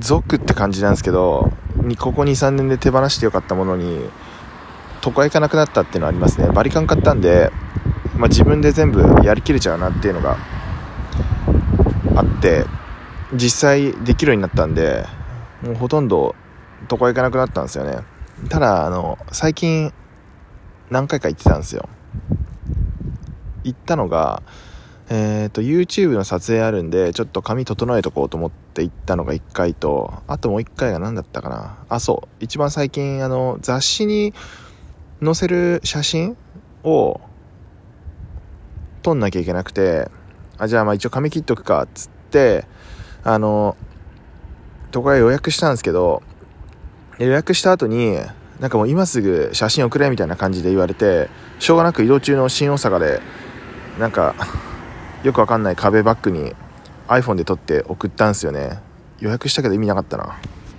[0.00, 1.52] 族って感じなんですけど
[1.98, 4.08] ここ23年で手放してよかったものに
[5.00, 6.48] 都会行かなくなったっていうのはありますね。
[6.48, 7.50] バリカン買ったんで、
[8.16, 10.36] まあ、自分で全部やりきれちゃうなっていうのが
[12.16, 12.66] あって
[13.32, 15.06] 実際できるようになったんで
[15.62, 16.34] もうほとんど
[16.88, 17.98] 都会行かなくなったんですよね。
[18.48, 19.92] ただあの最近
[20.90, 21.88] 何回か行ってたんですよ。
[23.64, 24.42] 行ったのが
[25.10, 31.78] えっ、ー、と YouTube の撮影あるんでちょっと髪整えとこうと思って行ったのが1回とあともう1回が何だったかな。
[31.88, 32.28] あそう。
[32.38, 34.32] 一番最近あの雑誌に
[35.22, 36.36] 載せる写真
[36.84, 37.20] を
[39.02, 40.08] 撮んなきゃいけなくて
[40.58, 42.64] あじゃあまあ一応髪切っとくかつって
[43.24, 43.76] あの
[44.92, 46.22] 都会予約したんですけど
[47.18, 48.16] 予約した後に
[48.60, 53.20] なんかもう今すぐ写真送れみたいな感じで言われてしょうがなく移動中の新大阪で
[53.98, 54.34] なんか
[55.22, 56.54] よくわかんない壁バッグに
[57.08, 58.78] iPhone で撮って送ったんすよね。
[59.18, 60.38] 予約したけど意味なかったな。